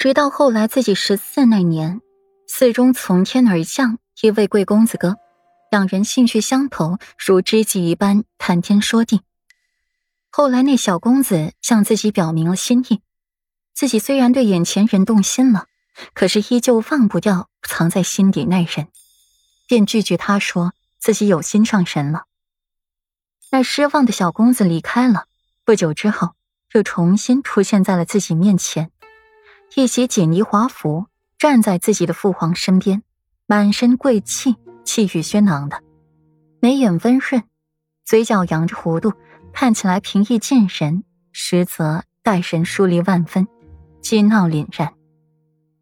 [0.00, 2.00] 直到后来自己十四那年，
[2.46, 5.18] 寺中从天而降一位贵公子哥，
[5.70, 9.20] 两人兴趣相投，如知己一般谈天说地。
[10.30, 13.02] 后来那小公子向自己表明了心意，
[13.74, 15.66] 自己虽然对眼前人动心了，
[16.14, 18.88] 可是依旧忘不掉藏在心底那人，
[19.68, 22.24] 便拒绝他说自己有心上人了。
[23.50, 25.26] 那失望的小公子离开了，
[25.62, 26.30] 不久之后
[26.72, 28.90] 又重新出现在了自己面前，
[29.76, 31.06] 一袭锦衣华服，
[31.38, 33.04] 站在自己的父皇身边，
[33.46, 35.80] 满身贵气，气宇轩昂的，
[36.58, 37.44] 眉眼温润，
[38.04, 39.12] 嘴角扬着弧度。
[39.52, 43.48] 看起来平易近人，实则待人疏离万分，
[44.00, 44.94] 激闹凛然，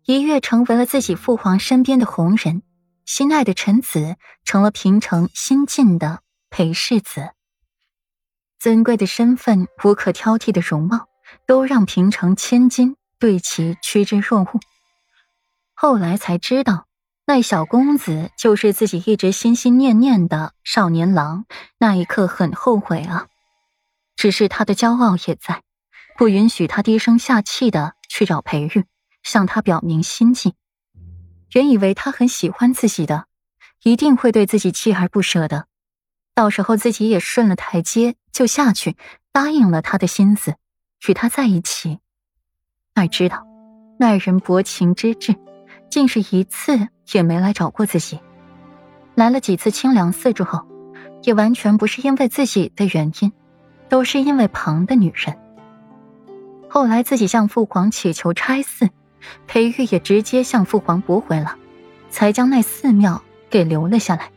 [0.04, 2.62] 一跃成为了自己父皇身边的红人，
[3.04, 7.30] 心爱的臣子成了平城新晋的裴世子。
[8.58, 11.08] 尊贵的身份，无可挑剔的容貌，
[11.46, 14.60] 都让平城千金对其趋之若鹜。
[15.74, 16.86] 后来才知道，
[17.26, 21.44] 那小公子就是自己一直心心念念的少年郎。
[21.78, 23.26] 那一刻很后悔啊。
[24.16, 25.62] 只是他的骄傲也在，
[26.16, 28.84] 不允许他低声下气的去找裴玉，
[29.22, 30.54] 向他表明心迹。
[31.52, 33.26] 原以为他很喜欢自己的，
[33.84, 35.66] 一定会对自己锲而不舍的，
[36.34, 38.96] 到时候自己也顺了台阶就下去
[39.30, 40.56] 答应了他的心思，
[41.06, 42.00] 与他在一起。
[42.98, 43.46] 哪知道
[43.96, 45.34] 那人薄情之至，
[45.88, 48.18] 竟是一次也没来找过自己。
[49.14, 50.66] 来了几次清凉寺之后，
[51.22, 53.32] 也完全不是因为自己的原因。
[53.88, 55.34] 都是因为旁的女人。
[56.68, 58.86] 后来自己向父皇祈求拆寺，
[59.46, 61.56] 裴玉也直接向父皇驳回了，
[62.10, 64.30] 才将那寺庙给留了下来。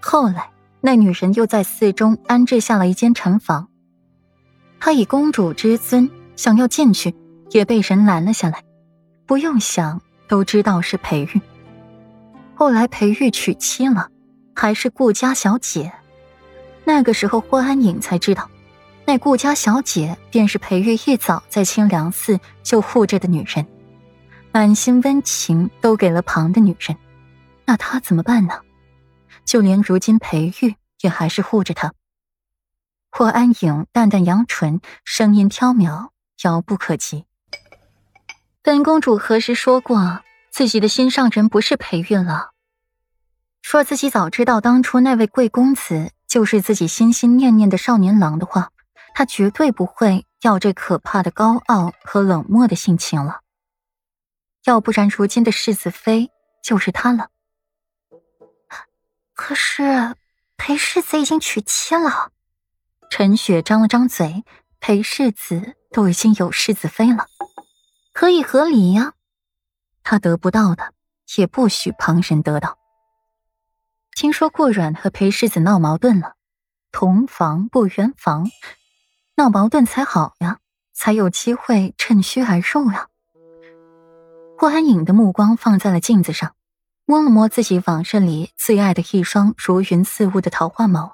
[0.00, 3.68] 后来那女人又在寺中安置下了一间禅房，
[4.80, 7.14] 她以公主之尊想要进去，
[7.54, 8.64] 也被人拦了下来。
[9.26, 11.40] 不用想都知道是裴玉。
[12.56, 14.08] 后来裴玉娶妻了，
[14.56, 15.92] 还是顾家小姐。
[16.84, 18.50] 那个时候，霍安影才知道，
[19.06, 23.64] 那顾家小姐便是裴玉一早在清凉寺就护着的女人，
[24.52, 26.98] 满心温情都给了旁的女人，
[27.64, 28.60] 那他怎么办呢？
[29.44, 31.92] 就连如今裴玉也还是护着他。
[33.10, 36.08] 霍安影淡淡扬唇，声音飘渺，
[36.42, 37.24] 遥不可及。
[38.64, 42.52] 本公主何时说过自己的心上人不是裴玉了？
[43.60, 46.10] 说自己早知道当初那位贵公子。
[46.26, 48.72] 就是自己心心念念的少年郎的话，
[49.14, 53.42] 他绝对不会要这可怕的高傲和冷漠的性情了。
[54.64, 57.28] 要不然，如今的世子妃就是他了。
[59.32, 60.16] 可是
[60.56, 62.32] 裴世子已经娶妻了。
[63.10, 64.42] 陈雪张了张嘴，
[64.80, 67.28] 裴世子都已经有世子妃了，
[68.24, 69.12] 所以合理呀。
[70.02, 70.94] 他得不到的，
[71.36, 72.78] 也不许旁人得到。
[74.16, 76.32] 听说顾阮和裴世子闹矛盾了，
[76.90, 78.48] 同房不圆房，
[79.36, 80.56] 闹矛盾才好呀，
[80.94, 83.08] 才有机会趁虚而入呀。
[84.56, 86.54] 霍安影的目光放在了镜子上，
[87.04, 91.10] 摸了摸自己往日里最爱的一双如云似雾的桃花眸。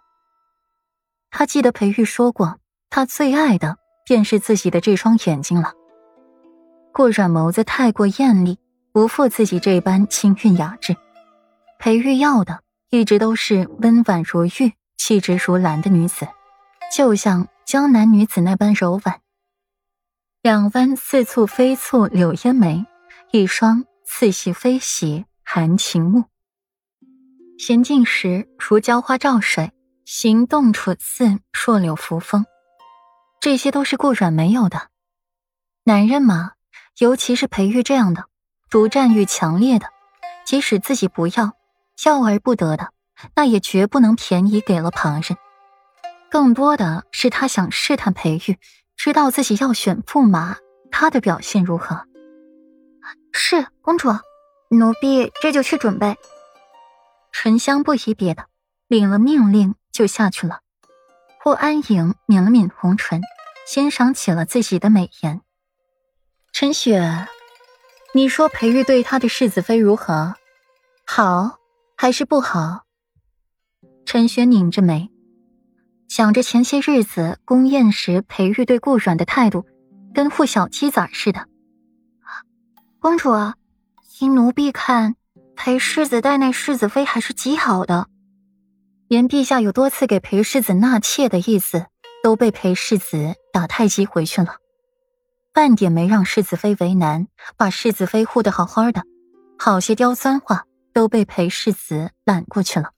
[1.33, 5.75] 他记得裴玉说过，他最爱的便是自己的这双眼睛了。
[6.93, 8.59] 顾阮眸子太过艳丽，
[8.93, 10.97] 不负自己这般清韵雅致。
[11.79, 12.61] 裴玉要的。
[12.93, 16.27] 一直都是温婉如玉、气质如兰的女子，
[16.93, 19.21] 就像江南女子那般柔婉。
[20.43, 22.85] 两弯似蹙非蹙柳烟眉，
[23.31, 26.25] 一双似喜非喜含情目。
[27.61, 29.71] 娴静时如娇花照水，
[30.05, 32.45] 行动处似弱柳扶风。
[33.41, 34.89] 这些都是顾阮没有的。
[35.85, 36.55] 男人嘛，
[37.01, 38.27] 尤其是裴玉这样的，
[38.69, 39.87] 独占欲强烈的，
[40.45, 41.53] 即使自己不要。
[42.05, 42.93] 要而不得的，
[43.35, 45.37] 那也绝不能便宜给了旁人。
[46.31, 48.59] 更多的是他想试探裴玉，
[48.97, 50.57] 知道自己要选驸马，
[50.91, 52.07] 他的表现如何。
[53.33, 54.11] 是公主，
[54.69, 56.17] 奴婢这就去准备。
[57.33, 58.45] 沉香不疑别的，
[58.89, 60.61] 领了命令就下去了。
[61.43, 63.23] 霍安影抿了抿红唇，
[63.67, 65.41] 欣赏起了自己的美颜。
[66.61, 67.27] 陈雪，
[68.13, 70.35] 你说裴玉对他的世子妃如何？
[71.07, 71.57] 好。
[71.97, 72.83] 还是不好。
[74.05, 75.09] 陈雪拧着眉，
[76.07, 79.65] 想着前些日子宫宴时裴玉对顾阮的态度，
[80.13, 81.47] 跟护小鸡仔似的。
[82.99, 83.31] 公主，
[84.21, 85.17] 依奴婢看，
[85.57, 88.07] 裴世子待那世子妃还是极好的。
[89.09, 91.87] 连陛下有多次给裴世子纳妾的意思，
[92.23, 94.57] 都被裴世子打太极回去了。
[95.61, 97.29] 半点没让世子妃为难，
[97.59, 99.03] 把世子妃护得好好的，
[99.59, 100.65] 好些刁钻话
[100.95, 102.95] 都被裴世子揽过去了。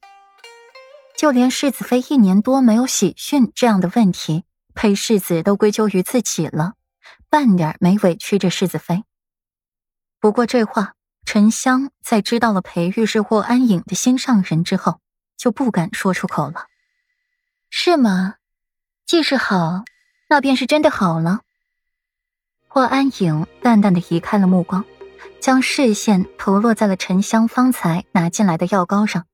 [1.16, 4.44] 就连世子妃一年多没有喜讯这样的问题，
[4.76, 6.74] 裴世子都归咎于自己了，
[7.28, 9.02] 半点没委屈着世子妃。
[10.20, 10.94] 不过这话，
[11.24, 15.00] 沉香在知道了裴玉是霍安影的心上人之后，
[15.36, 16.66] 就不敢说出口了。
[17.70, 18.36] 是吗？
[19.04, 19.82] 既是好，
[20.28, 21.40] 那便是真的好了。
[22.74, 24.82] 霍安影淡淡的移开了目光，
[25.40, 29.26] 将视线投落在了沉香方才拿进来的药膏上。